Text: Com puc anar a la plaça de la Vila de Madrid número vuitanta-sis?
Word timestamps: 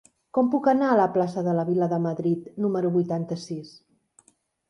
Com 0.35 0.47
puc 0.53 0.67
anar 0.69 0.87
a 0.93 0.95
la 0.99 1.05
plaça 1.17 1.43
de 1.47 1.53
la 1.57 1.65
Vila 1.67 1.89
de 1.91 1.99
Madrid 2.07 2.47
número 2.65 2.93
vuitanta-sis? 2.97 3.73